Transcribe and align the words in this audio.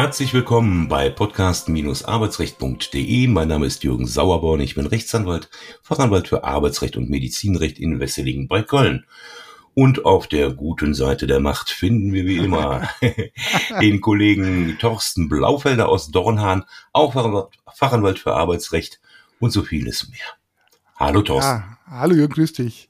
Herzlich 0.00 0.32
willkommen 0.32 0.88
bei 0.88 1.10
podcast-arbeitsrecht.de. 1.10 3.26
Mein 3.26 3.48
Name 3.48 3.66
ist 3.66 3.84
Jürgen 3.84 4.06
Sauerborn. 4.06 4.60
Ich 4.60 4.74
bin 4.74 4.86
Rechtsanwalt, 4.86 5.50
Fachanwalt 5.82 6.26
für 6.26 6.42
Arbeitsrecht 6.42 6.96
und 6.96 7.10
Medizinrecht 7.10 7.78
in 7.78 8.00
Wesseling 8.00 8.48
bei 8.48 8.62
Köln. 8.62 9.04
Und 9.74 10.06
auf 10.06 10.26
der 10.26 10.54
guten 10.54 10.94
Seite 10.94 11.26
der 11.26 11.40
Macht 11.40 11.68
finden 11.68 12.14
wir 12.14 12.24
wie 12.24 12.38
immer 12.38 12.88
den 13.82 14.00
Kollegen 14.00 14.78
Thorsten 14.80 15.28
Blaufelder 15.28 15.90
aus 15.90 16.10
Dornhahn, 16.10 16.64
auch 16.94 17.12
Fachanwalt 17.70 18.18
für 18.18 18.32
Arbeitsrecht 18.32 19.02
und 19.38 19.50
so 19.50 19.62
vieles 19.62 20.08
mehr. 20.08 20.24
Hallo 20.96 21.20
Thorsten. 21.20 21.60
Ja, 21.60 21.76
hallo 21.86 22.14
Jürgen, 22.14 22.32
grüß 22.32 22.54
dich. 22.54 22.89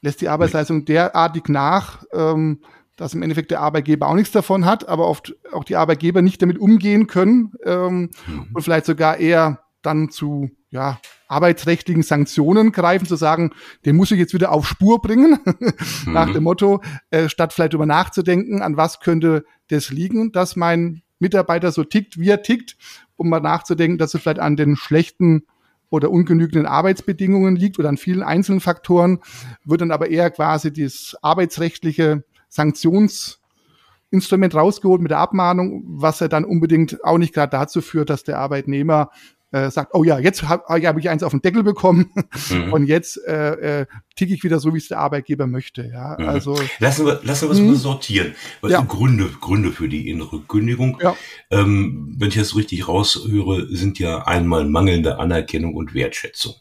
lässt 0.00 0.20
die 0.20 0.28
Arbeitsleistung 0.28 0.84
derartig 0.84 1.48
nach, 1.48 2.04
ähm, 2.12 2.60
dass 3.00 3.14
im 3.14 3.22
Endeffekt 3.22 3.50
der 3.50 3.62
Arbeitgeber 3.62 4.08
auch 4.08 4.14
nichts 4.14 4.30
davon 4.30 4.66
hat, 4.66 4.86
aber 4.86 5.08
oft 5.08 5.34
auch 5.52 5.64
die 5.64 5.76
Arbeitgeber 5.76 6.20
nicht 6.20 6.42
damit 6.42 6.58
umgehen 6.58 7.06
können 7.06 7.54
ähm, 7.64 8.10
mhm. 8.26 8.48
und 8.52 8.62
vielleicht 8.62 8.84
sogar 8.84 9.16
eher 9.16 9.60
dann 9.80 10.10
zu 10.10 10.50
ja, 10.68 11.00
arbeitsrechtlichen 11.26 12.02
Sanktionen 12.02 12.72
greifen, 12.72 13.06
zu 13.06 13.16
sagen, 13.16 13.52
den 13.86 13.96
muss 13.96 14.10
ich 14.10 14.18
jetzt 14.18 14.34
wieder 14.34 14.52
auf 14.52 14.68
Spur 14.68 15.00
bringen, 15.00 15.38
mhm. 15.46 16.12
nach 16.12 16.30
dem 16.30 16.42
Motto, 16.42 16.82
äh, 17.10 17.30
statt 17.30 17.54
vielleicht 17.54 17.72
darüber 17.72 17.86
nachzudenken, 17.86 18.60
an 18.60 18.76
was 18.76 19.00
könnte 19.00 19.46
das 19.68 19.88
liegen, 19.88 20.30
dass 20.30 20.54
mein 20.54 21.00
Mitarbeiter 21.18 21.72
so 21.72 21.84
tickt, 21.84 22.18
wie 22.18 22.28
er 22.28 22.42
tickt, 22.42 22.76
um 23.16 23.30
mal 23.30 23.40
nachzudenken, 23.40 23.96
dass 23.96 24.12
es 24.12 24.20
vielleicht 24.20 24.40
an 24.40 24.56
den 24.56 24.76
schlechten 24.76 25.44
oder 25.88 26.10
ungenügenden 26.10 26.66
Arbeitsbedingungen 26.66 27.56
liegt 27.56 27.78
oder 27.78 27.88
an 27.88 27.96
vielen 27.96 28.22
einzelnen 28.22 28.60
Faktoren, 28.60 29.20
wird 29.64 29.80
dann 29.80 29.90
aber 29.90 30.10
eher 30.10 30.30
quasi 30.30 30.70
das 30.70 31.16
arbeitsrechtliche 31.22 32.24
Sanktionsinstrument 32.50 34.54
rausgeholt 34.54 35.00
mit 35.00 35.10
der 35.10 35.18
Abmahnung, 35.18 35.82
was 35.86 36.20
ja 36.20 36.28
dann 36.28 36.44
unbedingt 36.44 37.02
auch 37.04 37.18
nicht 37.18 37.32
gerade 37.32 37.50
dazu 37.50 37.80
führt, 37.80 38.10
dass 38.10 38.24
der 38.24 38.38
Arbeitnehmer 38.38 39.10
äh, 39.52 39.70
sagt, 39.70 39.94
oh 39.94 40.04
ja, 40.04 40.18
jetzt 40.18 40.44
habe 40.44 40.64
hab 40.68 40.98
ich 40.98 41.08
eins 41.08 41.22
auf 41.22 41.32
den 41.32 41.42
Deckel 41.42 41.62
bekommen 41.62 42.12
mhm. 42.50 42.72
und 42.72 42.86
jetzt 42.86 43.18
äh, 43.26 43.80
äh, 43.80 43.86
ticke 44.16 44.34
ich 44.34 44.44
wieder 44.44 44.60
so, 44.60 44.74
wie 44.74 44.78
es 44.78 44.88
der 44.88 44.98
Arbeitgeber 44.98 45.46
möchte. 45.46 45.90
Ja, 45.92 46.16
mhm. 46.18 46.28
also 46.28 46.58
lassen 46.78 47.06
wir 47.06 47.20
lassen 47.24 47.48
wir 47.48 47.52
es 47.52 47.60
mal 47.60 47.74
sortieren. 47.74 48.34
Was 48.60 48.72
ja. 48.72 48.82
Gründe 48.82 49.28
Gründe 49.40 49.72
für 49.72 49.88
die 49.88 50.08
innere 50.08 50.40
Kündigung? 50.40 50.98
Ja. 51.02 51.16
Ähm, 51.50 52.14
wenn 52.18 52.28
ich 52.28 52.36
das 52.36 52.54
richtig 52.54 52.86
raushöre, 52.86 53.74
sind 53.74 53.98
ja 53.98 54.26
einmal 54.26 54.66
mangelnde 54.66 55.18
Anerkennung 55.18 55.74
und 55.74 55.94
Wertschätzung. 55.94 56.54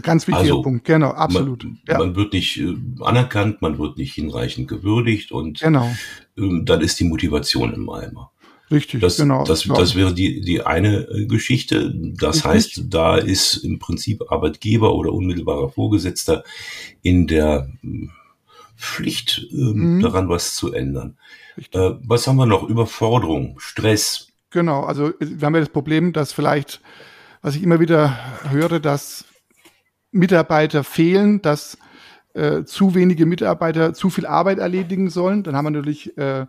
Ganz 0.00 0.26
wichtiger 0.26 0.54
also, 0.54 0.62
Punkt, 0.62 0.84
genau, 0.86 1.10
absolut. 1.10 1.64
Man, 1.64 1.78
ja. 1.86 1.98
man, 1.98 2.16
wird 2.16 2.32
nicht 2.32 2.58
äh, 2.58 2.76
anerkannt, 3.00 3.60
man 3.60 3.78
wird 3.78 3.98
nicht 3.98 4.14
hinreichend 4.14 4.68
gewürdigt 4.68 5.32
und 5.32 5.60
genau. 5.60 5.90
ähm, 6.38 6.64
dann 6.64 6.80
ist 6.80 6.98
die 6.98 7.04
Motivation 7.04 7.74
im 7.74 7.90
Eimer. 7.90 8.30
Richtig, 8.70 9.02
das, 9.02 9.18
genau. 9.18 9.44
Das, 9.44 9.66
ja. 9.66 9.74
das 9.74 9.94
wäre 9.94 10.14
die, 10.14 10.40
die 10.40 10.62
eine 10.62 11.02
äh, 11.10 11.26
Geschichte. 11.26 11.92
Das 11.94 12.36
Richtig. 12.36 12.50
heißt, 12.50 12.84
da 12.88 13.18
ist 13.18 13.56
im 13.56 13.78
Prinzip 13.78 14.22
Arbeitgeber 14.32 14.94
oder 14.94 15.12
unmittelbarer 15.12 15.68
Vorgesetzter 15.68 16.42
in 17.02 17.26
der 17.26 17.68
hm, 17.82 18.10
Pflicht, 18.76 19.46
ähm, 19.52 19.96
mhm. 19.96 20.00
daran 20.00 20.30
was 20.30 20.54
zu 20.54 20.72
ändern. 20.72 21.18
Äh, 21.72 21.90
was 22.02 22.26
haben 22.26 22.36
wir 22.36 22.46
noch? 22.46 22.66
Überforderung, 22.66 23.58
Stress. 23.58 24.28
Genau, 24.48 24.84
also 24.84 25.12
wir 25.20 25.46
haben 25.46 25.54
ja 25.54 25.60
das 25.60 25.68
Problem, 25.68 26.14
dass 26.14 26.32
vielleicht, 26.32 26.80
was 27.42 27.56
ich 27.56 27.62
immer 27.62 27.78
wieder 27.78 28.16
höre, 28.50 28.80
dass 28.80 29.26
Mitarbeiter 30.12 30.84
fehlen, 30.84 31.42
dass 31.42 31.78
äh, 32.34 32.64
zu 32.64 32.94
wenige 32.94 33.26
Mitarbeiter 33.26 33.94
zu 33.94 34.10
viel 34.10 34.26
Arbeit 34.26 34.58
erledigen 34.58 35.10
sollen. 35.10 35.42
Dann 35.42 35.56
haben 35.56 35.66
wir 35.66 35.70
natürlich 35.70 36.16
äh, 36.16 36.46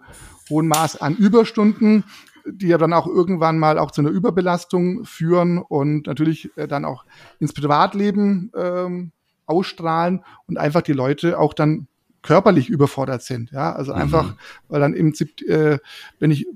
hohen 0.50 0.68
Maß 0.68 1.01
an 1.01 1.16
Überstunden, 1.16 2.03
die 2.46 2.68
ja 2.68 2.78
dann 2.78 2.94
auch 2.94 3.07
irgendwann 3.07 3.57
mal 3.57 3.79
auch 3.79 3.91
zu 3.91 4.01
einer 4.01 4.09
Überbelastung 4.09 5.06
führen 5.06 5.57
und 5.57 6.07
natürlich 6.07 6.56
äh, 6.57 6.68
dann 6.68 6.85
auch 6.85 7.06
ins 7.40 7.53
Privatleben 7.53 8.51
ähm, 8.56 9.12
ausstrahlen 9.46 10.24
und 10.47 10.57
einfach 10.57 10.81
die 10.81 10.94
Leute 10.94 11.40
auch 11.40 11.53
dann 11.53 11.88
körperlich 12.23 12.69
überfordert 12.69 13.22
sind. 13.22 13.51
Ja, 13.51 13.73
also 13.73 13.94
mhm. 13.94 14.01
einfach, 14.01 14.35
weil 14.69 14.79
dann 14.79 14.94
im 14.94 15.07
Prinzip, 15.07 15.41
äh, 15.47 15.78
wenn 16.19 16.31
ich, 16.31 16.47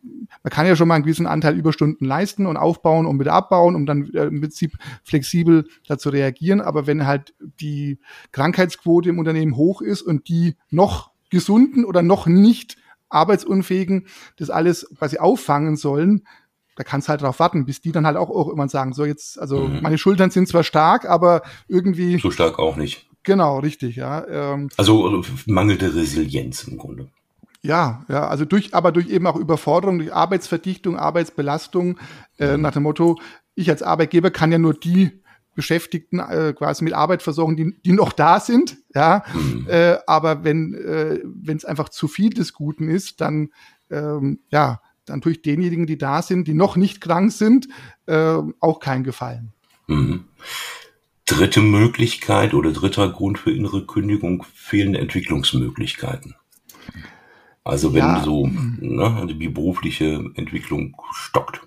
man 0.43 0.51
kann 0.51 0.65
ja 0.65 0.75
schon 0.75 0.87
mal 0.87 0.95
einen 0.95 1.03
gewissen 1.03 1.27
Anteil 1.27 1.55
Überstunden 1.55 2.07
leisten 2.07 2.47
und 2.47 2.57
aufbauen 2.57 3.05
und 3.05 3.19
wieder 3.19 3.33
abbauen, 3.33 3.75
um 3.75 3.85
dann 3.85 4.11
äh, 4.13 4.23
im 4.25 4.41
Prinzip 4.41 4.73
flexibel 5.03 5.67
dazu 5.87 6.09
reagieren. 6.09 6.61
Aber 6.61 6.87
wenn 6.87 7.05
halt 7.05 7.35
die 7.59 7.99
Krankheitsquote 8.31 9.09
im 9.09 9.19
Unternehmen 9.19 9.55
hoch 9.55 9.81
ist 9.81 10.01
und 10.01 10.29
die 10.29 10.55
noch 10.71 11.11
gesunden 11.29 11.85
oder 11.85 12.01
noch 12.01 12.25
nicht 12.25 12.77
arbeitsunfähigen 13.09 14.07
das 14.37 14.49
alles 14.49 14.87
quasi 14.97 15.17
auffangen 15.17 15.75
sollen, 15.75 16.23
da 16.75 16.83
kannst 16.83 17.09
halt 17.09 17.21
drauf 17.21 17.39
warten, 17.39 17.65
bis 17.65 17.81
die 17.81 17.91
dann 17.91 18.05
halt 18.05 18.17
auch 18.17 18.29
irgendwann 18.29 18.69
sagen, 18.69 18.93
so 18.93 19.03
jetzt, 19.03 19.39
also 19.39 19.67
mhm. 19.67 19.81
meine 19.81 19.97
Schultern 19.97 20.29
sind 20.29 20.47
zwar 20.47 20.63
stark, 20.63 21.09
aber 21.09 21.41
irgendwie. 21.67 22.19
So 22.19 22.29
stark 22.29 22.59
auch 22.59 22.75
nicht. 22.77 23.06
Genau, 23.27 23.59
richtig, 23.59 23.97
ja. 23.97 24.25
Ähm, 24.25 24.69
also 24.77 25.21
mangelnde 25.47 25.93
Resilienz 25.93 26.63
im 26.63 26.77
Grunde. 26.77 27.09
Ja, 27.61 28.05
ja, 28.07 28.25
also 28.25 28.45
durch, 28.45 28.73
aber 28.73 28.93
durch 28.93 29.09
eben 29.09 29.27
auch 29.27 29.35
Überforderung, 29.35 29.97
durch 29.97 30.13
Arbeitsverdichtung, 30.13 30.95
Arbeitsbelastung, 30.97 31.99
äh, 32.39 32.55
mhm. 32.55 32.61
nach 32.61 32.71
dem 32.71 32.83
Motto, 32.83 33.19
ich 33.53 33.69
als 33.69 33.83
Arbeitgeber 33.83 34.31
kann 34.31 34.53
ja 34.53 34.59
nur 34.59 34.73
die 34.73 35.11
Beschäftigten 35.55 36.19
äh, 36.19 36.53
quasi 36.57 36.85
mit 36.85 36.93
Arbeit 36.93 37.21
versorgen, 37.21 37.57
die, 37.57 37.75
die 37.83 37.91
noch 37.91 38.13
da 38.13 38.39
sind, 38.39 38.77
ja. 38.95 39.25
Mhm. 39.33 39.67
Äh, 39.67 39.97
aber 40.07 40.45
wenn 40.45 40.73
äh, 40.75 41.19
wenn 41.25 41.57
es 41.57 41.65
einfach 41.65 41.89
zu 41.89 42.07
viel 42.07 42.29
des 42.29 42.53
Guten 42.53 42.87
ist, 42.87 43.19
dann 43.19 43.49
ähm, 43.89 44.39
ja, 44.51 44.79
dann 45.03 45.19
tue 45.19 45.33
ich 45.33 45.41
denjenigen, 45.41 45.85
die 45.85 45.97
da 45.97 46.21
sind, 46.21 46.47
die 46.47 46.53
noch 46.53 46.77
nicht 46.77 47.01
krank 47.01 47.33
sind, 47.33 47.67
äh, 48.05 48.37
auch 48.61 48.79
keinen 48.79 49.03
Gefallen. 49.03 49.51
Mhm. 49.87 50.23
Dritte 51.27 51.61
Möglichkeit 51.61 52.55
oder 52.55 52.71
dritter 52.71 53.09
Grund 53.09 53.37
für 53.37 53.51
innere 53.51 53.85
Kündigung, 53.85 54.43
fehlende 54.53 54.99
Entwicklungsmöglichkeiten. 54.99 56.35
Also 57.63 57.93
wenn 57.93 57.99
ja. 57.99 58.23
so 58.23 58.47
ne, 58.47 59.05
also 59.05 59.33
die 59.33 59.49
berufliche 59.49 60.31
Entwicklung 60.35 60.95
stockt. 61.11 61.61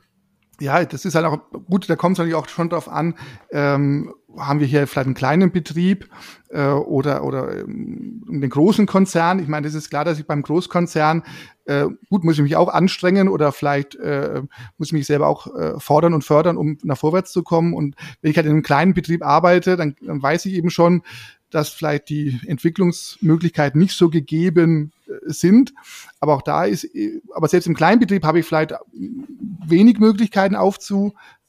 ja, 0.58 0.82
das 0.84 1.04
ist 1.04 1.14
halt 1.14 1.26
auch 1.26 1.38
gut, 1.68 1.88
da 1.88 1.96
kommt 1.96 2.14
es 2.14 2.18
natürlich 2.18 2.36
auch 2.36 2.48
schon 2.48 2.70
drauf 2.70 2.88
an, 2.88 3.14
ähm, 3.52 4.14
haben 4.38 4.60
wir 4.60 4.66
hier 4.66 4.86
vielleicht 4.86 5.06
einen 5.06 5.14
kleinen 5.14 5.50
Betrieb 5.50 6.08
äh, 6.50 6.68
oder, 6.68 7.24
oder 7.24 7.58
ähm, 7.60 8.22
den 8.28 8.50
großen 8.50 8.86
Konzern. 8.86 9.38
Ich 9.38 9.48
meine, 9.48 9.66
das 9.66 9.74
ist 9.74 9.90
klar, 9.90 10.04
dass 10.04 10.18
ich 10.18 10.26
beim 10.26 10.42
Großkonzern, 10.42 11.22
äh, 11.64 11.86
gut, 12.08 12.24
muss 12.24 12.36
ich 12.36 12.42
mich 12.42 12.56
auch 12.56 12.68
anstrengen 12.68 13.28
oder 13.28 13.52
vielleicht 13.52 13.96
äh, 13.96 14.42
muss 14.78 14.88
ich 14.88 14.92
mich 14.92 15.06
selber 15.06 15.28
auch 15.28 15.54
äh, 15.54 15.78
fordern 15.78 16.14
und 16.14 16.24
fördern, 16.24 16.56
um 16.56 16.78
nach 16.82 16.98
vorwärts 16.98 17.32
zu 17.32 17.42
kommen. 17.42 17.74
Und 17.74 17.96
wenn 18.22 18.30
ich 18.30 18.36
halt 18.36 18.46
in 18.46 18.52
einem 18.52 18.62
kleinen 18.62 18.94
Betrieb 18.94 19.24
arbeite, 19.24 19.76
dann, 19.76 19.96
dann 20.00 20.22
weiß 20.22 20.46
ich 20.46 20.54
eben 20.54 20.70
schon, 20.70 21.02
dass 21.50 21.68
vielleicht 21.68 22.08
die 22.08 22.40
Entwicklungsmöglichkeiten 22.46 23.80
nicht 23.80 23.96
so 23.96 24.08
gegeben 24.08 24.92
äh, 25.06 25.12
sind. 25.26 25.74
Aber 26.20 26.34
auch 26.34 26.42
da 26.42 26.64
ist, 26.64 26.84
äh, 26.84 27.20
aber 27.34 27.48
selbst 27.48 27.66
im 27.66 27.74
Kleinbetrieb 27.74 28.24
habe 28.24 28.40
ich 28.40 28.46
vielleicht 28.46 28.74
wenig 29.66 29.98
Möglichkeiten 29.98 30.56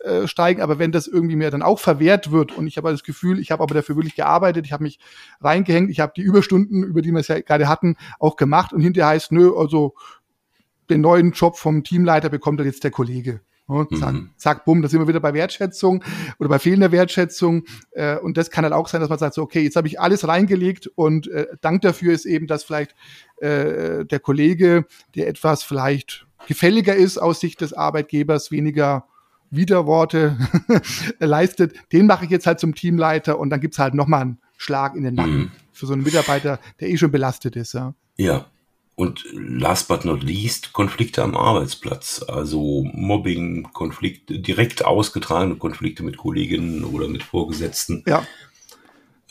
aufzusteigen. 0.05 0.61
Aber 0.61 0.79
wenn 0.79 0.91
das 0.91 1.07
irgendwie 1.07 1.35
mir 1.35 1.51
dann 1.51 1.61
auch 1.61 1.79
verwehrt 1.79 2.31
wird 2.31 2.57
und 2.57 2.67
ich 2.67 2.77
habe 2.77 2.91
das 2.91 3.03
Gefühl, 3.03 3.39
ich 3.39 3.51
habe 3.51 3.63
aber 3.63 3.75
dafür 3.75 3.95
wirklich 3.95 4.15
gearbeitet, 4.15 4.65
ich 4.65 4.73
habe 4.73 4.83
mich 4.83 4.99
reingehängt, 5.41 5.89
ich 5.89 5.99
habe 5.99 6.13
die 6.15 6.21
Überstunden, 6.21 6.83
über 6.83 7.01
die 7.01 7.11
wir 7.11 7.19
es 7.19 7.27
ja 7.27 7.39
gerade 7.39 7.67
hatten, 7.67 7.95
auch 8.19 8.35
gemacht 8.35 8.73
und 8.73 8.81
hinterher 8.81 9.09
heißt, 9.09 9.31
nö, 9.31 9.53
also 9.55 9.93
den 10.89 11.01
neuen 11.01 11.31
Job 11.31 11.57
vom 11.57 11.83
Teamleiter 11.83 12.29
bekommt 12.29 12.59
dann 12.59 12.67
jetzt 12.67 12.83
der 12.83 12.91
Kollege. 12.91 13.41
Und 13.67 13.97
zack, 13.97 14.13
mhm. 14.13 14.31
zack, 14.35 14.65
bumm, 14.65 14.81
da 14.81 14.89
sind 14.89 14.99
wir 14.99 15.07
wieder 15.07 15.21
bei 15.21 15.33
Wertschätzung 15.33 16.03
oder 16.39 16.49
bei 16.49 16.59
fehlender 16.59 16.91
Wertschätzung. 16.91 17.63
Äh, 17.91 18.17
und 18.17 18.35
das 18.35 18.51
kann 18.51 18.65
halt 18.65 18.73
auch 18.73 18.89
sein, 18.89 18.99
dass 18.99 19.09
man 19.09 19.19
sagt, 19.19 19.33
so, 19.33 19.43
okay, 19.43 19.61
jetzt 19.61 19.77
habe 19.77 19.87
ich 19.87 19.97
alles 19.97 20.27
reingelegt 20.27 20.87
und 20.87 21.27
äh, 21.29 21.47
Dank 21.61 21.81
dafür 21.81 22.11
ist 22.11 22.25
eben, 22.25 22.47
dass 22.47 22.65
vielleicht 22.65 22.95
äh, 23.37 24.03
der 24.03 24.19
Kollege, 24.19 24.85
der 25.15 25.29
etwas 25.29 25.63
vielleicht 25.63 26.27
gefälliger 26.47 26.95
ist 26.95 27.17
aus 27.17 27.39
Sicht 27.39 27.61
des 27.61 27.71
Arbeitgebers, 27.71 28.51
weniger 28.51 29.05
Widerworte 29.51 30.37
leistet, 31.19 31.75
den 31.91 32.07
mache 32.07 32.25
ich 32.25 32.31
jetzt 32.31 32.47
halt 32.47 32.59
zum 32.59 32.73
Teamleiter 32.73 33.37
und 33.37 33.49
dann 33.49 33.61
gibt's 33.61 33.79
halt 33.79 33.93
nochmal 33.93 34.21
einen 34.21 34.37
Schlag 34.57 34.95
in 34.95 35.03
den 35.03 35.15
Nacken 35.15 35.37
mhm. 35.37 35.51
für 35.71 35.85
so 35.85 35.93
einen 35.93 36.03
Mitarbeiter, 36.03 36.59
der 36.79 36.89
eh 36.89 36.97
schon 36.97 37.11
belastet 37.11 37.55
ist. 37.55 37.73
Ja. 37.73 37.93
ja, 38.17 38.45
und 38.95 39.25
last 39.33 39.87
but 39.87 40.05
not 40.05 40.21
least, 40.21 40.73
Konflikte 40.73 41.23
am 41.23 41.35
Arbeitsplatz. 41.35 42.23
Also 42.27 42.83
Mobbing, 42.93 43.69
Konflikte, 43.73 44.39
direkt 44.39 44.85
ausgetragene 44.85 45.55
Konflikte 45.55 46.03
mit 46.03 46.17
Kolleginnen 46.17 46.83
oder 46.83 47.07
mit 47.07 47.23
Vorgesetzten. 47.23 48.03
Ja. 48.05 48.25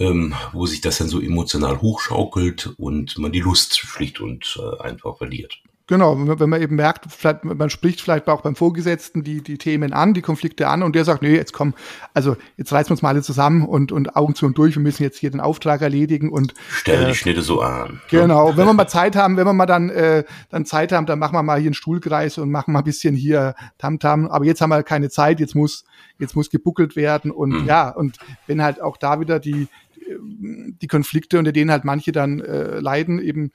Ähm, 0.01 0.35
wo 0.53 0.67
sich 0.67 0.81
das 0.81 0.99
dann 0.99 1.09
so 1.09 1.21
emotional 1.21 1.81
hochschaukelt 1.83 2.75
und 2.79 3.17
man 3.19 3.33
die 3.33 3.41
Lust 3.41 3.79
schlicht 3.79 4.21
und 4.21 4.59
äh, 4.59 4.83
einfach 4.83 5.19
verliert. 5.19 5.63
Genau, 5.91 6.17
wenn 6.39 6.49
man 6.49 6.63
eben 6.63 6.77
merkt, 6.77 7.07
vielleicht, 7.11 7.45
man 7.45 7.69
spricht 7.69 8.01
vielleicht 8.01 8.29
auch 8.29 8.43
beim 8.43 8.55
Vorgesetzten 8.55 9.25
die, 9.25 9.43
die 9.43 9.59
Themen 9.59 9.93
an, 9.93 10.15
die 10.15 10.23
Konflikte 10.23 10.69
an 10.69 10.85
und 10.85 10.95
der 10.95 11.05
sagt, 11.05 11.21
nee, 11.21 11.35
jetzt 11.35 11.53
komm, 11.53 11.75
also 12.15 12.37
jetzt 12.57 12.73
reißen 12.73 12.91
wir 12.91 12.93
uns 12.93 13.03
mal 13.03 13.09
alle 13.09 13.23
zusammen 13.23 13.67
und, 13.67 13.91
und 13.91 14.15
Augen 14.15 14.37
zu 14.37 14.47
und 14.47 14.57
durch, 14.57 14.77
wir 14.77 14.83
müssen 14.83 15.03
jetzt 15.03 15.19
hier 15.19 15.33
den 15.33 15.41
Auftrag 15.41 15.83
erledigen 15.83 16.31
und 16.31 16.55
Stell 16.71 17.03
äh, 17.03 17.07
die 17.09 17.15
Schnitte 17.17 17.43
so 17.43 17.61
an. 17.61 18.01
Genau, 18.09 18.57
wenn 18.57 18.67
wir 18.67 18.73
mal 18.73 18.87
Zeit 18.87 19.17
haben, 19.17 19.37
wenn 19.37 19.49
wir 19.49 19.53
mal 19.53 19.67
dann, 19.67 19.91
äh, 19.91 20.23
dann 20.49 20.65
Zeit 20.65 20.93
haben, 20.93 21.07
dann 21.07 21.19
machen 21.19 21.35
wir 21.35 21.43
mal 21.43 21.59
hier 21.59 21.67
einen 21.67 21.75
Stuhlkreis 21.75 22.39
und 22.39 22.53
machen 22.53 22.73
mal 22.73 22.79
ein 22.79 22.85
bisschen 22.85 23.17
hier 23.17 23.57
Tamtam, 23.79 24.27
-Tam. 24.27 24.31
aber 24.31 24.45
jetzt 24.45 24.61
haben 24.61 24.71
wir 24.71 24.85
keine 24.85 25.09
Zeit, 25.09 25.41
jetzt 25.41 25.57
muss, 25.57 25.85
jetzt 26.21 26.37
muss 26.37 26.51
gebuckelt 26.51 26.95
werden 26.95 27.33
und 27.33 27.63
mhm. 27.63 27.67
ja, 27.67 27.89
und 27.89 28.19
wenn 28.47 28.63
halt 28.63 28.81
auch 28.81 28.97
da 28.97 29.19
wieder 29.19 29.41
die, 29.41 29.67
die 30.07 30.87
Konflikte, 30.87 31.41
unter 31.41 31.51
denen 31.51 31.73
halt 31.73 31.85
manche 31.85 32.13
dann 32.13 32.39
äh, 32.39 32.79
leiden, 32.79 33.19
eben 33.19 33.51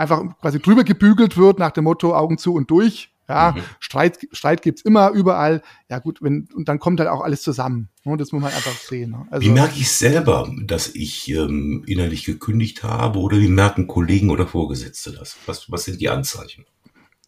einfach 0.00 0.22
quasi 0.40 0.58
drüber 0.58 0.82
gebügelt 0.82 1.36
wird 1.36 1.58
nach 1.58 1.70
dem 1.70 1.84
Motto 1.84 2.16
Augen 2.16 2.38
zu 2.38 2.54
und 2.54 2.70
durch. 2.70 3.12
Ja, 3.28 3.54
mhm. 3.56 3.62
Streit, 3.78 4.18
Streit 4.32 4.60
gibt's 4.60 4.82
immer, 4.82 5.10
überall. 5.10 5.62
Ja 5.88 6.00
gut, 6.00 6.20
wenn, 6.20 6.48
und 6.52 6.68
dann 6.68 6.80
kommt 6.80 6.98
halt 6.98 7.08
auch 7.08 7.20
alles 7.20 7.42
zusammen. 7.42 7.88
Ne? 8.04 8.16
Das 8.16 8.32
muss 8.32 8.42
man 8.42 8.52
einfach 8.52 8.72
sehen. 8.72 9.12
Ne? 9.12 9.24
Also, 9.30 9.46
wie 9.46 9.52
merke 9.52 9.78
ich 9.78 9.92
selber, 9.92 10.52
dass 10.64 10.88
ich 10.88 11.30
ähm, 11.30 11.84
innerlich 11.86 12.24
gekündigt 12.24 12.82
habe 12.82 13.20
oder 13.20 13.38
wie 13.38 13.46
merken 13.46 13.86
Kollegen 13.86 14.30
oder 14.30 14.48
Vorgesetzte 14.48 15.12
das? 15.12 15.36
Was, 15.46 15.70
was 15.70 15.84
sind 15.84 16.00
die 16.00 16.08
Anzeichen? 16.08 16.64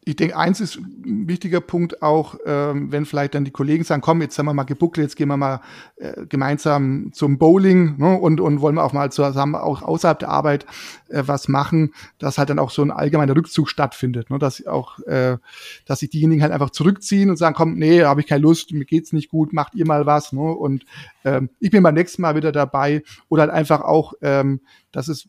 Ich 0.04 0.16
denke, 0.16 0.37
eins 0.37 0.60
ist 0.60 0.76
ein 0.78 1.28
wichtiger 1.28 1.60
Punkt 1.60 2.02
auch, 2.02 2.34
ähm, 2.44 2.90
wenn 2.90 3.06
vielleicht 3.06 3.34
dann 3.34 3.44
die 3.44 3.52
Kollegen 3.52 3.84
sagen, 3.84 4.02
komm, 4.02 4.20
jetzt 4.20 4.37
haben 4.37 4.46
wir 4.46 4.54
mal 4.54 4.64
gebuckelt, 4.64 5.04
jetzt 5.04 5.16
gehen 5.16 5.28
wir 5.28 5.37
mal 5.37 5.60
äh, 5.96 6.26
gemeinsam 6.26 7.10
zum 7.12 7.38
Bowling 7.38 7.99
ne, 7.99 8.19
und, 8.19 8.40
und 8.40 8.60
wollen 8.60 8.75
wir 8.75 8.82
auch 8.82 8.93
mal 8.93 9.12
zusammen 9.12 9.54
auch 9.54 9.82
außerhalb 9.82 10.19
der 10.19 10.31
Arbeit 10.31 10.66
äh, 11.08 11.22
was 11.26 11.46
machen, 11.46 11.94
dass 12.19 12.37
halt 12.37 12.50
dann 12.50 12.58
auch 12.58 12.70
so 12.70 12.82
ein 12.82 12.90
allgemeiner 12.90 13.37
Rückzug 13.37 13.69
stattfindet, 13.69 14.28
ne, 14.28 14.40
dass 14.40 14.66
auch, 14.66 14.99
äh, 15.00 15.38
dass 15.87 16.00
sich 16.00 16.10
diejenigen 16.10 16.43
halt 16.43 16.52
einfach 16.52 16.70
zurückziehen 16.70 17.31
und 17.31 17.37
sagen, 17.37 17.54
komm, 17.54 17.75
nee, 17.75 18.02
habe 18.02 18.22
ich 18.22 18.26
keine 18.26 18.43
Lust, 18.43 18.72
mir 18.72 18.84
geht's 18.84 19.12
nicht 19.12 19.31
gut, 19.31 19.52
macht 19.52 19.76
ihr 19.76 19.87
mal 19.87 20.04
was, 20.04 20.32
ne, 20.32 20.40
und 20.40 20.84
ähm, 21.25 21.49
ich 21.60 21.70
bin 21.70 21.84
beim 21.84 21.94
nächsten 21.94 22.22
Mal 22.22 22.34
wieder 22.34 22.50
dabei 22.50 23.04
oder 23.28 23.43
halt 23.43 23.52
einfach 23.52 23.82
auch 23.82 24.14
ähm, 24.20 24.60
dass 24.93 25.08
es, 25.08 25.26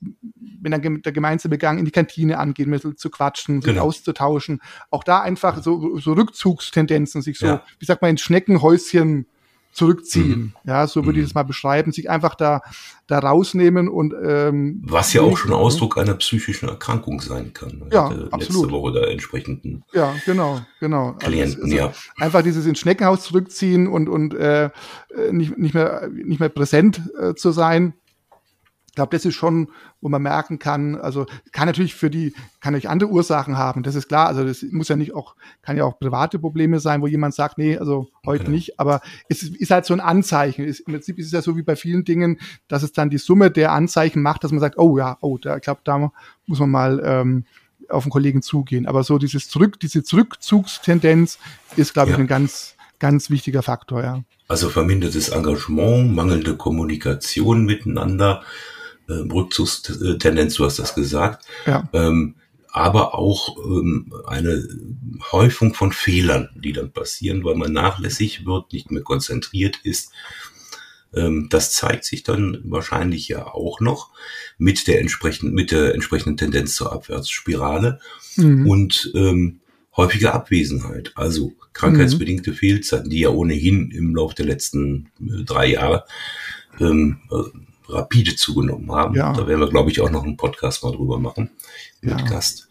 wenn 0.62 0.72
dann 0.72 1.02
der 1.02 1.12
gemeinsame 1.12 1.58
Gang 1.58 1.80
in 1.80 1.86
die 1.86 1.92
Kantine 1.92 2.38
angeht, 2.38 2.68
mit 2.68 3.00
zu 3.00 3.10
quatschen, 3.10 3.62
sich 3.62 3.72
genau. 3.72 3.86
auszutauschen, 3.86 4.62
auch 4.90 5.04
da 5.04 5.22
einfach 5.22 5.62
so, 5.62 5.98
so 6.00 6.14
Rückzugstendenzen, 6.14 7.22
sich 7.22 7.38
so, 7.40 7.46
ja. 7.46 7.64
wie 7.80 7.86
sagt 7.86 8.02
man, 8.02 8.12
ins 8.12 8.22
Schneckenhäuschen 8.22 9.28
zurückziehen. 9.74 10.40
Mhm. 10.40 10.54
Ja, 10.66 10.88
so 10.88 11.04
würde 11.06 11.20
ich 11.20 11.24
mhm. 11.24 11.30
das 11.30 11.36
mal 11.36 11.44
beschreiben, 11.44 11.92
sich 11.92 12.10
einfach 12.10 12.36
da, 12.36 12.62
da 13.08 13.20
rausnehmen 13.20 13.90
und 13.90 14.14
ähm, 14.24 14.82
was 14.86 15.14
ja 15.14 15.22
auch 15.22 15.36
schon 15.36 15.52
Ausdruck 15.52 15.98
einer 15.98 16.14
psychischen 16.14 16.70
Erkrankung 16.70 17.20
sein 17.20 17.54
kann. 17.54 17.84
Ja, 17.92 18.06
absolut. 18.06 18.40
Letzte 18.40 18.72
Woche 18.72 18.92
der 18.94 19.10
entsprechenden. 19.10 19.84
Ja, 19.92 20.16
genau, 20.26 20.62
genau. 20.80 21.14
Also 21.14 21.28
Klienten, 21.28 21.64
also 21.64 21.76
ja. 21.76 21.94
Einfach 22.18 22.44
dieses 22.44 22.66
ins 22.66 22.80
Schneckenhaus 22.80 23.24
zurückziehen 23.24 23.88
und 23.88 24.10
und 24.10 24.36
äh, 24.36 24.70
nicht 25.32 25.58
nicht 25.58 25.74
mehr 25.74 26.08
nicht 26.08 26.40
mehr 26.40 26.50
präsent 26.50 27.02
äh, 27.20 27.34
zu 27.34 27.52
sein. 27.52 27.94
Ich 28.94 28.96
glaube, 28.96 29.18
das 29.18 29.26
ist 29.26 29.34
schon, 29.34 29.70
wo 30.04 30.10
man 30.10 30.22
merken 30.22 30.60
kann, 30.60 30.96
also 30.96 31.26
kann 31.54 31.66
natürlich 31.66 31.96
für 31.96 32.10
die, 32.10 32.34
kann 32.60 32.74
natürlich 32.74 32.90
andere 32.90 33.10
Ursachen 33.10 33.58
haben, 33.58 33.84
das 33.84 33.96
ist 33.96 34.10
klar. 34.10 34.28
Also 34.28 34.44
das 34.44 34.62
muss 34.70 34.90
ja 34.90 34.98
nicht 34.98 35.16
auch, 35.16 35.36
kann 35.62 35.78
ja 35.78 35.86
auch 35.86 35.98
private 35.98 36.40
Probleme 36.40 36.82
sein, 36.82 37.02
wo 37.02 37.08
jemand 37.08 37.34
sagt, 37.34 37.58
nee, 37.58 37.78
also 37.78 38.10
heute 38.26 38.44
okay. 38.44 38.52
nicht. 38.52 38.80
Aber 38.80 39.02
es 39.30 39.44
ist 39.44 39.72
halt 39.72 39.86
so 39.86 39.94
ein 39.94 40.02
Anzeichen. 40.02 40.66
Es, 40.66 40.82
Im 40.82 40.94
Prinzip 40.94 41.18
ist 41.18 41.28
es 41.28 41.32
ja 41.32 41.42
so 41.42 41.56
wie 41.56 41.64
bei 41.64 41.78
vielen 41.78 42.04
Dingen, 42.04 42.40
dass 42.68 42.84
es 42.84 42.92
dann 42.92 43.10
die 43.10 43.18
Summe 43.18 43.50
der 43.50 43.72
Anzeichen 43.72 44.22
macht, 44.22 44.44
dass 44.44 44.52
man 44.52 44.60
sagt, 44.60 44.78
oh 44.78 44.98
ja, 44.98 45.18
oh, 45.22 45.38
da, 45.38 45.56
ich 45.56 45.64
glaube, 45.64 45.82
da 45.86 46.12
muss 46.46 46.60
man 46.60 46.70
mal 46.70 47.02
ähm, 47.06 47.46
auf 47.88 48.04
den 48.04 48.12
Kollegen 48.12 48.42
zugehen. 48.42 48.86
Aber 48.86 49.04
so 49.04 49.18
dieses 49.18 49.48
Zurück, 49.48 49.80
diese 49.80 50.04
Zurückzugstendenz 50.04 51.40
ist, 51.78 51.94
glaube 51.94 52.10
ja. 52.10 52.16
ich, 52.18 52.20
ein 52.20 52.28
ganz, 52.28 52.76
ganz 53.00 53.30
wichtiger 53.30 53.64
Faktor, 53.64 54.04
ja. 54.04 54.24
Also 54.50 54.70
vermindertes 54.70 55.30
Engagement, 55.30 56.14
mangelnde 56.14 56.58
Kommunikation 56.58 57.66
miteinander, 57.66 58.44
äh, 59.08 59.14
Rückzugstendenz, 59.14 60.56
du 60.56 60.66
hast 60.66 60.80
das 60.80 60.96
gesagt. 60.96 61.46
Ja. 61.66 61.88
Ähm, 61.94 62.36
aber 62.74 63.14
auch 63.14 63.56
ähm, 63.64 64.12
eine 64.26 64.68
Häufung 65.32 65.76
von 65.76 65.92
Fehlern, 65.92 66.50
die 66.56 66.74
dann 66.74 66.92
passieren, 66.92 67.44
weil 67.44 67.56
man 67.56 67.72
nachlässig 67.72 68.48
wird, 68.48 68.74
nicht 68.74 68.90
mehr 68.90 69.04
konzentriert 69.04 69.78
ist. 69.84 70.12
Ähm, 71.14 71.50
das 71.52 71.72
zeigt 71.72 72.04
sich 72.04 72.24
dann 72.24 72.62
wahrscheinlich 72.64 73.28
ja 73.28 73.46
auch 73.46 73.80
noch 73.80 74.10
mit 74.58 74.88
der 74.88 75.02
entsprechenden, 75.02 75.54
mit 75.54 75.72
der 75.72 75.94
entsprechenden 75.94 76.38
Tendenz 76.38 76.74
zur 76.74 76.92
Abwärtsspirale 76.92 78.00
mhm. 78.38 78.68
und 78.68 79.12
ähm, 79.14 79.60
häufige 79.96 80.34
Abwesenheit, 80.34 81.12
also 81.14 81.54
krankheitsbedingte 81.74 82.52
mhm. 82.52 82.56
Fehlzeiten, 82.56 83.10
die 83.12 83.20
ja 83.20 83.30
ohnehin 83.30 83.92
im 83.92 84.16
Laufe 84.16 84.34
der 84.34 84.48
letzten 84.48 85.12
äh, 85.20 85.44
drei 85.44 85.68
Jahre 85.68 86.06
ähm, 86.80 87.20
rapide 87.88 88.36
zugenommen 88.36 88.92
haben. 88.92 89.16
Ja. 89.16 89.34
Da 89.34 89.48
werden 89.48 89.60
wir, 89.60 89.70
glaube 89.70 89.92
ich, 89.92 90.02
auch 90.02 90.10
noch 90.10 90.24
einen 90.24 90.38
Podcast 90.38 90.84
mal 90.84 90.92
drüber 90.92 91.20
machen 91.20 91.50
mit 92.02 92.20
ja. 92.20 92.28
Gast. 92.28 92.68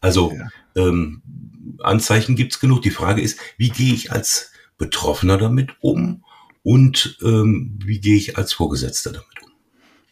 Also 0.00 0.32
ja. 0.32 0.48
ähm, 0.76 1.22
Anzeichen 1.82 2.36
gibt's 2.36 2.60
genug. 2.60 2.82
Die 2.82 2.90
Frage 2.90 3.22
ist, 3.22 3.38
wie 3.56 3.70
gehe 3.70 3.94
ich 3.94 4.12
als 4.12 4.50
Betroffener 4.78 5.38
damit 5.38 5.72
um 5.80 6.24
und 6.62 7.18
ähm, 7.22 7.78
wie 7.84 8.00
gehe 8.00 8.16
ich 8.16 8.36
als 8.36 8.52
Vorgesetzter 8.52 9.12
damit 9.12 9.42
um? 9.42 9.50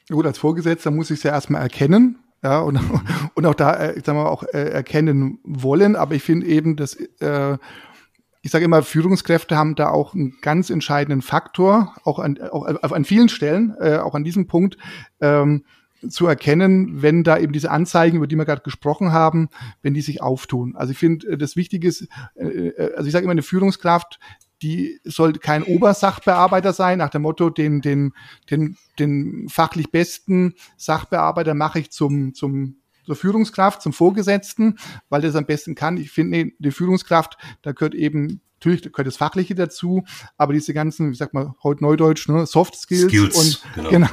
Gut, 0.09 0.27
als 0.27 0.39
Vorgesetzter 0.39 0.91
muss 0.91 1.11
ich 1.11 1.19
es 1.19 1.23
ja 1.23 1.33
erstmal 1.33 1.63
erkennen, 1.63 2.19
ja, 2.43 2.61
und, 2.61 2.75
mhm. 2.75 3.01
und 3.35 3.47
auch 3.47 3.55
da, 3.55 3.75
äh, 3.77 4.01
sagen 4.05 4.19
wir 4.19 4.31
auch 4.31 4.43
äh, 4.43 4.71
erkennen 4.71 5.39
wollen. 5.45 5.97
Aber 5.97 6.15
ich 6.15 6.23
finde 6.23 6.47
eben, 6.47 6.77
dass 6.77 6.95
äh, 6.95 7.57
ich 8.43 8.51
sage 8.51 8.65
immer, 8.65 8.83
Führungskräfte 8.83 9.57
haben 9.57 9.77
da 9.77 9.89
auch 9.89 10.15
einen 10.15 10.37
ganz 10.41 10.69
entscheidenden 10.69 11.23
Faktor, 11.23 11.95
auch 12.05 12.19
an, 12.19 12.41
auch 12.41 12.93
an 12.93 13.05
vielen 13.05 13.29
Stellen, 13.29 13.75
äh, 13.81 13.99
auch 13.99 14.15
an 14.15 14.25
diesem 14.25 14.49
Punkt, 14.49 14.77
ähm, 15.21 15.65
zu 16.09 16.27
erkennen, 16.27 17.01
wenn 17.03 17.23
da 17.23 17.39
eben 17.39 17.53
diese 17.53 17.71
Anzeigen, 17.71 18.17
über 18.17 18.27
die 18.27 18.35
wir 18.35 18.45
gerade 18.45 18.63
gesprochen 18.63 19.13
haben, 19.13 19.49
wenn 19.83 19.95
die 19.95 20.01
sich 20.01 20.21
auftun. 20.21 20.75
Also 20.75 20.91
ich 20.91 20.99
finde, 20.99 21.29
äh, 21.29 21.39
das 21.39 21.55
Wichtige 21.55 21.87
ist, 21.87 22.09
äh, 22.35 22.47
äh, 22.47 22.95
also 22.97 23.07
ich 23.07 23.13
sage 23.13 23.25
immer, 23.25 23.31
eine 23.31 23.43
Führungskraft, 23.43 24.19
die 24.63 25.01
soll 25.05 25.35
kein 25.35 25.63
Obersachbearbeiter 25.63 26.73
sein, 26.73 26.99
nach 26.99 27.11
dem 27.11 27.23
Motto, 27.23 27.51
den, 27.51 27.81
den, 27.81 28.13
den, 28.51 28.77
den 28.99 29.49
fachlich 29.49 29.91
besten 29.91 30.55
Sachbearbeiter 30.77 31.55
mache 31.55 31.81
ich 31.81 31.91
zum, 31.91 32.35
zum 32.35 32.82
zur 33.05 33.17
Führungskraft, 33.17 33.83
zum 33.83 33.93
Vorgesetzten, 33.93 34.79
weil 35.09 35.23
das 35.23 35.35
am 35.35 35.47
besten 35.47 35.75
kann. 35.75 35.97
Ich 35.97 36.11
finde, 36.11 36.31
nee, 36.31 36.55
die 36.59 36.71
Führungskraft, 36.71 37.37
da 37.63 37.73
gehört 37.73 37.95
eben 37.95 38.41
natürlich 38.63 38.93
gehört 38.93 39.09
das 39.09 39.17
Fachliche 39.17 39.55
dazu, 39.55 40.05
aber 40.37 40.53
diese 40.53 40.73
ganzen, 40.73 41.11
wie 41.11 41.17
sagt 41.17 41.35
man, 41.35 41.55
heute 41.63 41.83
Neudeutsch, 41.83 42.29
ne, 42.29 42.47
Soft 42.47 42.77
Skills, 42.77 43.11
Skills 43.11 43.37
und 43.37 43.63
genau, 43.75 43.91
genau 43.91 44.09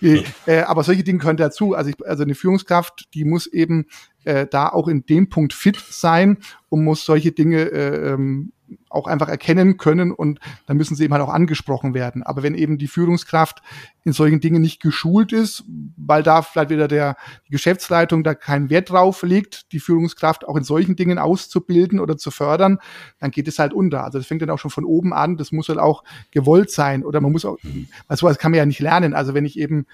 die, 0.00 0.24
äh, 0.46 0.60
aber 0.60 0.84
solche 0.84 1.04
Dinge 1.04 1.18
gehören 1.20 1.38
dazu. 1.38 1.74
Also, 1.74 1.90
ich, 1.90 2.06
also 2.06 2.22
eine 2.22 2.34
Führungskraft, 2.34 3.08
die 3.14 3.24
muss 3.24 3.46
eben 3.46 3.86
äh, 4.24 4.46
da 4.46 4.68
auch 4.68 4.88
in 4.88 5.06
dem 5.06 5.30
Punkt 5.30 5.54
fit 5.54 5.78
sein 5.90 6.38
und 6.68 6.84
muss 6.84 7.04
solche 7.04 7.32
Dinge 7.32 7.62
äh, 7.62 8.12
ähm, 8.12 8.52
auch 8.90 9.06
einfach 9.06 9.28
erkennen 9.28 9.76
können 9.76 10.12
und 10.12 10.40
dann 10.66 10.76
müssen 10.76 10.96
sie 10.96 11.04
eben 11.04 11.14
halt 11.14 11.22
auch 11.22 11.32
angesprochen 11.32 11.94
werden. 11.94 12.22
Aber 12.22 12.42
wenn 12.42 12.54
eben 12.54 12.78
die 12.78 12.88
Führungskraft 12.88 13.62
in 14.04 14.12
solchen 14.12 14.40
Dingen 14.40 14.62
nicht 14.62 14.80
geschult 14.80 15.32
ist, 15.32 15.64
weil 15.96 16.22
da 16.22 16.42
vielleicht 16.42 16.70
wieder 16.70 16.88
der, 16.88 17.16
die 17.46 17.52
Geschäftsleitung 17.52 18.24
da 18.24 18.34
keinen 18.34 18.70
Wert 18.70 18.90
drauf 18.90 19.22
legt, 19.22 19.70
die 19.72 19.80
Führungskraft 19.80 20.48
auch 20.48 20.56
in 20.56 20.64
solchen 20.64 20.96
Dingen 20.96 21.18
auszubilden 21.18 22.00
oder 22.00 22.16
zu 22.16 22.30
fördern, 22.30 22.78
dann 23.20 23.30
geht 23.30 23.48
es 23.48 23.58
halt 23.58 23.72
unter. 23.72 24.04
Also 24.04 24.18
das 24.18 24.26
fängt 24.26 24.42
dann 24.42 24.50
auch 24.50 24.58
schon 24.58 24.70
von 24.70 24.84
oben 24.84 25.12
an, 25.12 25.36
das 25.36 25.52
muss 25.52 25.68
halt 25.68 25.78
auch 25.78 26.04
gewollt 26.30 26.70
sein 26.70 27.04
oder 27.04 27.20
man 27.20 27.32
muss 27.32 27.44
auch, 27.44 27.58
weil 28.06 28.16
sowas 28.16 28.38
kann 28.38 28.52
man 28.52 28.58
ja 28.58 28.66
nicht 28.66 28.80
lernen. 28.80 29.14
Also 29.14 29.34
wenn 29.34 29.44
ich 29.44 29.58
eben, 29.58 29.86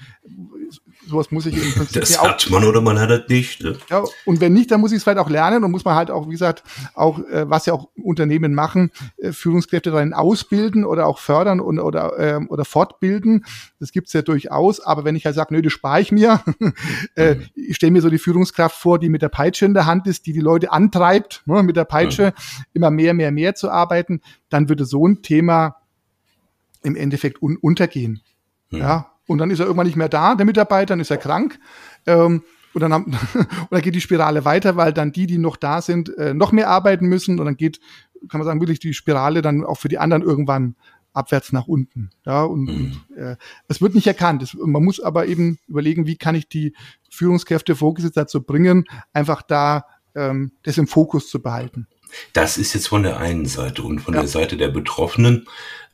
sowas 1.09 1.31
muss 1.33 1.47
ich 1.47 1.57
im 1.57 1.73
Prinzip 1.73 2.01
Das 2.01 2.19
auch, 2.19 2.29
hat 2.29 2.49
man 2.51 2.65
oder 2.65 2.81
man 2.81 2.99
hat 2.99 3.11
das 3.11 3.29
nicht. 3.29 3.63
Ne? 3.63 3.77
Ja, 3.91 4.05
und 4.25 4.41
wenn 4.41 4.53
nicht, 4.53 4.71
dann 4.71 4.81
muss 4.81 4.93
ich 4.93 4.99
es 4.99 5.03
vielleicht 5.03 5.19
auch 5.19 5.31
lernen 5.31 5.65
und 5.65 5.71
muss 5.71 5.85
man 5.85 5.97
halt 5.97 6.11
auch, 6.11 6.29
wie 6.29 6.33
gesagt, 6.33 6.63
auch, 6.95 7.19
äh, 7.19 7.51
was 7.51 7.67
ja 7.67 7.73
auch 7.73 7.89
Unternehmen 7.97 8.55
machen, 8.55 8.84
äh, 9.17 9.33
Führungskräfte 9.33 9.91
darin 9.91 10.13
ausbilden 10.13 10.85
oder 10.85 11.07
auch 11.07 11.19
fördern 11.19 11.61
und, 11.61 11.79
oder, 11.79 12.19
äh, 12.19 12.45
oder 12.47 12.65
fortbilden. 12.65 13.45
Das 13.81 13.93
gibt's 13.93 14.13
ja 14.13 14.23
durchaus. 14.23 14.81
Aber 14.81 15.05
wenn 15.05 15.17
ich 15.17 15.27
halt 15.27 15.35
sage, 15.35 15.55
nö, 15.55 15.63
das 15.63 15.73
spare 15.73 16.01
ich 16.01 16.13
mir, 16.13 16.43
äh, 17.17 17.35
mhm. 17.35 17.47
ich 17.55 17.77
stelle 17.77 17.93
mir 17.93 18.03
so 18.03 18.11
die 18.11 18.19
Führungskraft 18.19 18.77
vor, 18.77 18.99
die 18.99 19.09
mit 19.09 19.23
der 19.23 19.29
Peitsche 19.29 19.65
in 19.65 19.75
der 19.75 19.87
Hand 19.87 20.07
ist, 20.07 20.27
die 20.27 20.33
die 20.33 20.41
Leute 20.41 20.73
antreibt, 20.73 21.43
ne, 21.47 21.63
mit 21.63 21.77
der 21.77 21.85
Peitsche 21.85 22.33
immer 22.73 22.91
mehr, 22.91 23.15
mehr, 23.15 23.31
mehr 23.31 23.55
zu 23.55 23.71
arbeiten, 23.71 24.21
dann 24.49 24.69
würde 24.69 24.85
so 24.85 25.07
ein 25.07 25.23
Thema 25.23 25.77
im 26.83 26.97
Endeffekt 26.97 27.43
un 27.43 27.57
untergehen. 27.57 28.21
Ja, 28.71 29.13
und 29.27 29.39
dann 29.39 29.51
ist 29.51 29.61
er 29.61 29.67
irgendwann 29.67 29.87
nicht 29.87 29.97
mehr 29.97 30.09
da, 30.09 30.35
der 30.35 30.47
Mitarbeiter, 30.47 30.87
dann 30.87 31.01
ist 31.01 31.11
er 31.11 31.17
krank. 31.17 31.59
Ähm, 32.07 32.43
und 32.75 32.81
dann, 32.81 32.93
haben, 32.93 33.05
und 33.35 33.69
dann 33.71 33.83
geht 33.83 33.95
die 33.95 34.01
Spirale 34.01 34.45
weiter, 34.45 34.77
weil 34.77 34.93
dann 34.93 35.13
die, 35.13 35.27
die 35.27 35.39
noch 35.39 35.57
da 35.57 35.81
sind, 35.81 36.17
äh, 36.19 36.35
noch 36.35 36.53
mehr 36.53 36.69
arbeiten 36.69 37.07
müssen. 37.07 37.39
Und 37.39 37.47
dann 37.47 37.57
geht, 37.57 37.81
kann 38.29 38.41
man 38.41 38.47
sagen, 38.47 38.61
wirklich 38.61 38.81
die 38.81 38.95
Spirale 38.95 39.43
dann 39.43 39.65
auch 39.65 39.79
für 39.79 39.89
die 39.89 39.99
anderen 39.99 40.23
irgendwann 40.23 40.77
abwärts 41.13 41.53
nach 41.53 41.69
unten. 41.69 42.11
Ja, 42.27 42.43
und, 42.43 42.65
mhm. 42.65 42.69
und 43.09 43.17
äh, 43.17 43.37
es 43.69 43.81
wird 43.81 43.95
nicht 43.95 44.07
erkannt. 44.07 44.43
Es, 44.43 44.55
man 44.55 44.83
muss 44.83 45.01
aber 45.01 45.27
eben 45.27 45.59
überlegen, 45.69 46.07
wie 46.07 46.17
kann 46.17 46.35
ich 46.35 46.49
die 46.49 46.75
Führungskräfte 47.09 47.77
vorgesetzt 47.77 48.17
dazu 48.17 48.43
bringen, 48.43 48.85
einfach 49.13 49.43
da 49.43 49.87
ähm, 50.17 50.53
das 50.65 50.77
im 50.77 50.89
Fokus 50.89 51.29
zu 51.29 51.41
behalten. 51.41 51.87
Das 52.33 52.59
ist 52.59 52.75
jetzt 52.75 52.89
von 52.89 53.03
der 53.03 53.19
einen 53.19 53.47
Seite 53.47 53.83
und 53.83 54.01
von 54.01 54.15
ja. 54.15 54.21
der 54.21 54.29
Seite 54.29 54.57
der 54.57 54.69
Betroffenen. 54.69 55.47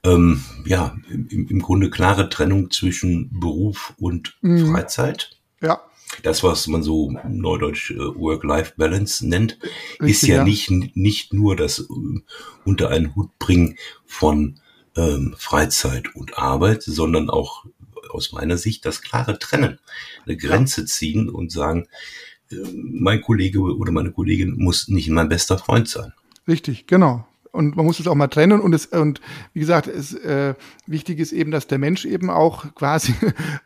Ähm, 0.02 0.42
ja, 0.64 0.96
im, 1.10 1.48
im 1.48 1.60
Grunde 1.60 1.90
klare 1.90 2.30
Trennung 2.30 2.70
zwischen 2.70 3.38
Beruf 3.38 3.92
und 3.98 4.38
mhm. 4.40 4.72
Freizeit. 4.72 5.38
Ja 5.60 5.80
das, 6.22 6.42
was 6.42 6.66
man 6.66 6.82
so 6.82 7.12
neudeutsch 7.28 7.90
äh, 7.92 7.98
Work-Life-Balance 7.98 9.26
nennt, 9.26 9.58
Richtig, 10.00 10.10
ist 10.10 10.22
ja, 10.22 10.36
ja, 10.36 10.44
Nicht, 10.44 10.70
nicht 10.96 11.32
nur 11.32 11.56
das 11.56 11.80
äh, 11.80 11.84
unter 12.64 12.90
einen 12.90 13.14
Hut 13.14 13.38
bringen 13.38 13.76
von 14.06 14.60
ähm, 14.96 15.34
Freizeit 15.36 16.14
und 16.14 16.38
Arbeit, 16.38 16.82
sondern 16.82 17.30
auch 17.30 17.64
aus 18.10 18.32
meiner 18.32 18.56
Sicht 18.56 18.84
das 18.84 19.02
klare 19.02 19.38
Trennen, 19.38 19.78
eine 20.26 20.36
Grenze 20.36 20.84
ziehen 20.84 21.28
und 21.28 21.52
sagen, 21.52 21.86
äh, 22.50 22.56
mein 22.74 23.22
Kollege 23.22 23.60
oder 23.60 23.92
meine 23.92 24.12
Kollegin 24.12 24.56
muss 24.56 24.88
nicht 24.88 25.08
mein 25.10 25.28
bester 25.28 25.58
Freund 25.58 25.88
sein. 25.88 26.12
Richtig, 26.48 26.86
genau 26.86 27.26
und 27.52 27.76
man 27.76 27.84
muss 27.84 28.00
es 28.00 28.06
auch 28.06 28.14
mal 28.14 28.28
trennen. 28.28 28.60
Und 28.60 28.74
es 28.74 28.86
und 28.86 29.20
wie 29.52 29.60
gesagt, 29.60 29.86
es 29.86 30.14
äh, 30.14 30.54
wichtig 30.86 31.18
ist 31.18 31.32
eben, 31.32 31.50
dass 31.50 31.66
der 31.66 31.78
Mensch 31.78 32.04
eben 32.04 32.30
auch 32.30 32.74
quasi 32.74 33.14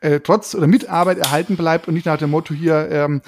äh, 0.01 0.21
trotz 0.21 0.55
oder 0.55 0.67
mit 0.67 0.89
Arbeit 0.89 1.19
erhalten 1.19 1.57
bleibt 1.57 1.89
und 1.89 1.95
nicht 1.95 2.07
nach 2.07 2.19
dem 2.19 2.31
Motto 2.31 2.55
hier 2.55 2.89
ähm, 2.91 3.23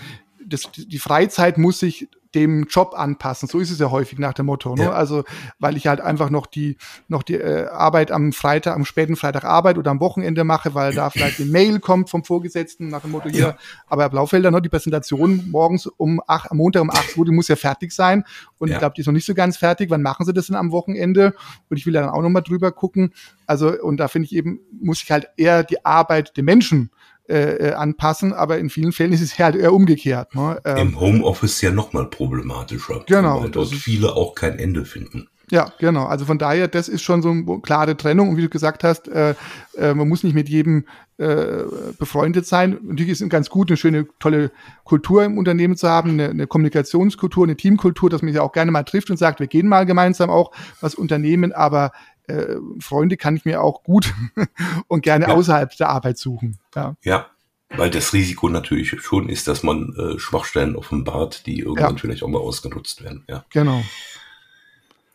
das, 0.49 0.71
die 0.77 0.99
Freizeit 0.99 1.59
muss 1.59 1.81
sich 1.81 2.09
dem 2.37 2.65
Job 2.65 2.95
anpassen. 2.97 3.49
So 3.49 3.59
ist 3.59 3.71
es 3.71 3.79
ja 3.79 3.91
häufig 3.91 4.19
nach 4.19 4.35
dem 4.35 4.47
Motto. 4.47 4.77
Ne? 4.77 4.85
Ja. 4.85 4.93
Also 4.93 5.25
weil 5.59 5.77
ich 5.77 5.87
halt 5.87 6.01
einfach 6.01 6.29
noch 6.29 6.47
die 6.47 6.77
noch 7.09 7.23
die 7.23 7.35
äh, 7.35 7.67
Arbeit 7.69 8.13
am 8.13 8.33
Freitag, 8.33 8.77
am 8.77 8.85
späten 8.85 9.17
Freitag 9.17 9.45
Arbeit 9.45 9.79
oder 9.79 9.91
am 9.91 10.01
Wochenende 10.01 10.45
mache, 10.45 10.75
weil 10.75 10.95
da 10.95 11.09
vielleicht 11.11 11.41
eine 11.41 11.51
Mail 11.51 11.81
kommt 11.81 12.11
vom 12.11 12.23
Vorgesetzten 12.23 12.89
nach 12.89 13.01
dem 13.01 13.13
Motto 13.13 13.31
hier. 13.31 13.41
Ja. 13.41 13.57
Aber 13.87 14.03
Herr 14.03 14.11
Blaufelder, 14.11 14.51
ne, 14.51 14.61
die 14.61 14.69
Präsentation 14.69 15.49
morgens 15.51 15.87
um 15.87 16.21
acht, 16.27 16.51
am 16.51 16.59
Montag 16.59 16.83
um 16.83 16.91
acht 16.91 17.17
Uhr, 17.17 17.25
die 17.25 17.33
muss 17.33 17.49
ja 17.49 17.57
fertig 17.57 17.93
sein. 17.93 18.25
Und 18.59 18.69
ja. 18.69 18.75
ich 18.75 18.79
glaube, 18.79 18.95
die 18.95 19.01
ist 19.01 19.07
noch 19.07 19.15
nicht 19.15 19.27
so 19.27 19.35
ganz 19.35 19.57
fertig. 19.57 19.89
Wann 19.91 20.03
machen 20.03 20.27
Sie 20.27 20.35
das 20.35 20.47
denn 20.47 20.57
am 20.57 20.71
Wochenende? 20.73 21.35
Und 21.71 21.79
ich 21.79 21.87
will 21.87 21.95
dann 21.95 22.11
auch 22.11 22.23
noch 22.23 22.29
mal 22.29 22.43
drüber 22.43 22.71
gucken. 22.71 23.15
Also 23.47 23.81
und 23.81 23.97
da 23.97 24.09
finde 24.09 24.27
ich 24.27 24.35
eben 24.35 24.61
muss 24.79 25.03
ich 25.03 25.11
halt 25.11 25.29
eher 25.39 25.65
die 25.65 25.85
Arbeit 25.85 26.37
dem 26.37 26.45
Menschen 26.45 26.91
äh, 27.29 27.69
äh, 27.69 27.73
anpassen, 27.73 28.33
aber 28.33 28.59
in 28.59 28.71
vielen 28.71 28.93
Fällen 28.93 29.13
ist 29.13 29.21
es 29.21 29.39
halt 29.39 29.57
eher 29.57 29.73
umgekehrt. 29.73 30.35
Ne? 30.35 30.61
Ähm, 30.65 30.77
Im 30.77 31.01
Homeoffice 31.01 31.61
ja 31.61 31.71
nochmal 31.71 32.07
problematischer, 32.07 33.03
genau, 33.07 33.43
weil 33.43 33.51
dort 33.51 33.69
viele 33.69 34.15
auch 34.15 34.35
kein 34.35 34.59
Ende 34.59 34.85
finden. 34.85 35.29
Ja, 35.51 35.73
genau. 35.79 36.07
Also 36.07 36.25
von 36.25 36.39
daher, 36.39 36.67
das 36.67 36.89
ist 36.89 37.03
schon 37.03 37.23
so 37.23 37.31
eine 37.31 37.61
klare 37.63 37.97
Trennung. 37.97 38.31
Und 38.31 38.37
wie 38.37 38.43
du 38.43 38.49
gesagt 38.49 38.83
hast, 38.83 39.07
äh, 39.07 39.35
äh, 39.77 39.95
man 39.95 40.09
muss 40.09 40.25
nicht 40.25 40.35
mit 40.35 40.49
jedem 40.49 40.87
äh, 41.19 41.63
befreundet 41.99 42.47
sein. 42.47 42.79
Natürlich 42.83 43.13
ist 43.13 43.21
es 43.21 43.29
ganz 43.29 43.49
gut, 43.49 43.71
eine 43.71 43.77
schöne, 43.77 44.07
tolle 44.19 44.51
Kultur 44.83 45.25
im 45.25 45.39
Unternehmen 45.39 45.77
zu 45.77 45.89
haben, 45.89 46.11
eine, 46.11 46.31
eine 46.31 46.47
Kommunikationskultur, 46.49 47.45
eine 47.45 47.57
Teamkultur, 47.57 48.11
dass 48.11 48.23
man 48.23 48.33
sich 48.33 48.41
auch 48.41 48.53
gerne 48.53 48.73
mal 48.73 48.83
trifft 48.83 49.09
und 49.11 49.19
sagt, 49.19 49.39
wir 49.39 49.47
gehen 49.47 49.69
mal 49.69 49.87
gemeinsam 49.87 50.31
auch 50.31 50.51
was 50.81 50.97
unternehmen, 50.97 51.53
aber 51.53 51.93
äh, 52.29 52.57
Freunde 52.81 53.17
kann 53.17 53.37
ich 53.37 53.45
mir 53.45 53.63
auch 53.63 53.83
gut 53.83 54.15
und 54.89 55.03
gerne 55.03 55.29
ja. 55.29 55.35
außerhalb 55.35 55.77
der 55.77 55.91
Arbeit 55.91 56.19
suchen. 56.19 56.59
Ja. 56.75 56.97
ja. 57.03 57.27
Weil 57.71 57.91
das 57.91 58.13
Risiko 58.13 58.49
natürlich 58.49 59.01
schon 59.01 59.29
ist, 59.29 59.49
dass 59.49 59.65
man 59.65 59.93
äh, 59.97 60.21
Schwachstellen 60.21 60.77
offenbart, 60.77 61.47
die 61.47 61.61
irgendwann 61.61 61.97
ja. 61.97 62.01
vielleicht 62.01 62.23
auch 62.23 62.29
mal 62.29 62.39
ausgenutzt 62.39 63.03
werden. 63.03 63.25
Ja. 63.29 63.45
Genau. 63.51 63.83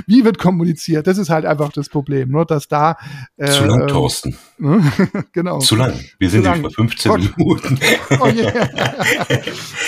wie 0.06 0.24
wird 0.24 0.38
kommuniziert? 0.38 1.06
Das 1.06 1.18
ist 1.18 1.30
halt 1.30 1.44
einfach 1.44 1.72
das 1.72 1.88
Problem, 1.88 2.30
ne? 2.30 2.44
dass 2.46 2.68
da 2.68 2.96
äh, 3.36 3.50
zu 3.50 3.64
lang, 3.64 3.88
Thorsten. 3.88 4.36
Ne? 4.58 4.82
genau. 5.32 5.58
Zu 5.58 5.76
lang. 5.76 5.98
Wir 6.18 6.30
sind 6.30 6.44
jetzt 6.44 6.62
bei 6.62 6.70
15 6.70 7.10
Gott. 7.10 7.36
Minuten. 7.36 7.78
oh, 8.20 8.26
yeah. 8.26 8.68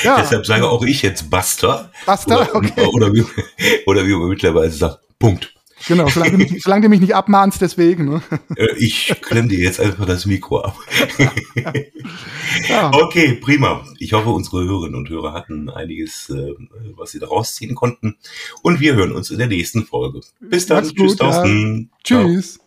ja. 0.03 0.17
Deshalb 0.21 0.47
sage 0.47 0.69
auch 0.69 0.85
ich 0.85 1.03
jetzt 1.03 1.31
Basta. 1.31 1.91
Basta, 2.07 2.43
oder, 2.43 2.55
okay. 2.55 2.87
Oder 2.93 3.13
wie, 3.13 3.25
oder 3.87 4.07
wie 4.07 4.15
man 4.15 4.29
mittlerweile 4.29 4.71
sagt, 4.71 5.01
Punkt. 5.19 5.58
Genau, 5.87 6.09
solange 6.09 6.33
du 6.33 6.39
mich, 6.39 6.63
solange 6.63 6.83
du 6.83 6.89
mich 6.89 7.01
nicht 7.01 7.15
abmahnst, 7.15 7.61
deswegen. 7.61 8.07
Ne? 8.07 8.23
Äh, 8.57 8.77
ich 8.77 9.15
klemme 9.23 9.49
dir 9.49 9.59
jetzt 9.59 9.81
einfach 9.81 10.07
das 10.07 10.27
Mikro 10.27 10.61
ab. 10.61 10.77
ja. 12.69 12.93
Okay, 12.93 13.35
prima. 13.35 13.85
Ich 13.99 14.13
hoffe, 14.13 14.31
unsere 14.31 14.65
Hörerinnen 14.65 14.97
und 14.97 15.09
Hörer 15.09 15.33
hatten 15.33 15.71
einiges, 15.71 16.31
äh, 16.31 16.55
was 16.97 17.13
sie 17.13 17.19
daraus 17.19 17.55
ziehen 17.55 17.75
konnten. 17.75 18.17
Und 18.63 18.81
wir 18.81 18.95
hören 18.95 19.13
uns 19.13 19.31
in 19.31 19.39
der 19.39 19.47
nächsten 19.47 19.85
Folge. 19.85 20.21
Bis 20.41 20.67
dann. 20.67 20.85
Mach's 20.85 20.95
Tschüss, 20.95 21.11
gut, 21.13 21.19
Thorsten. 21.19 21.91
Ja. 22.07 22.25
Tschüss. 22.25 22.59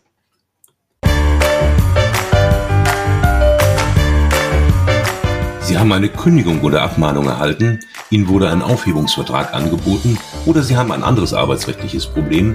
Sie 5.72 5.78
haben 5.78 5.92
eine 5.92 6.08
Kündigung 6.08 6.60
oder 6.60 6.82
Abmahnung 6.82 7.26
erhalten, 7.26 7.80
Ihnen 8.10 8.28
wurde 8.28 8.50
ein 8.50 8.60
Aufhebungsvertrag 8.60 9.54
angeboten 9.54 10.18
oder 10.44 10.62
Sie 10.62 10.76
haben 10.76 10.92
ein 10.92 11.02
anderes 11.02 11.32
arbeitsrechtliches 11.32 12.06
Problem, 12.08 12.54